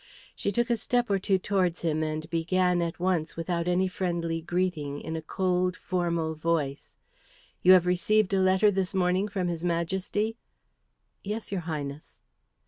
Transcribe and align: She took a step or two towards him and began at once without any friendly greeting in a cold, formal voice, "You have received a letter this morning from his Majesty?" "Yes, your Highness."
She 0.35 0.51
took 0.51 0.71
a 0.71 0.77
step 0.77 1.11
or 1.11 1.19
two 1.19 1.37
towards 1.37 1.83
him 1.83 2.01
and 2.01 2.27
began 2.31 2.81
at 2.81 2.99
once 2.99 3.35
without 3.37 3.67
any 3.67 3.87
friendly 3.87 4.41
greeting 4.41 4.99
in 4.99 5.15
a 5.15 5.21
cold, 5.21 5.77
formal 5.77 6.33
voice, 6.33 6.95
"You 7.61 7.73
have 7.73 7.85
received 7.85 8.33
a 8.33 8.39
letter 8.39 8.71
this 8.71 8.95
morning 8.95 9.27
from 9.27 9.47
his 9.47 9.63
Majesty?" 9.63 10.37
"Yes, 11.23 11.51
your 11.51 11.61
Highness." 11.61 12.23